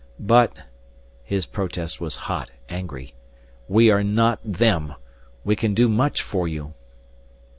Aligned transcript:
"But" 0.19 0.63
his 1.23 1.45
protest 1.45 2.01
was 2.01 2.15
hot, 2.25 2.49
angry 2.69 3.13
"we 3.67 3.91
are 3.91 4.03
not 4.03 4.39
them! 4.43 4.95
We 5.43 5.55
can 5.55 5.75
do 5.75 5.87
much 5.87 6.23
for 6.23 6.47
you." 6.47 6.73